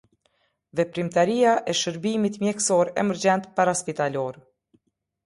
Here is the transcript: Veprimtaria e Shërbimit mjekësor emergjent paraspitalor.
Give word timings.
Veprimtaria 0.79 1.51
e 1.73 1.75
Shërbimit 1.79 2.39
mjekësor 2.45 2.89
emergjent 3.03 3.47
paraspitalor. 3.61 4.41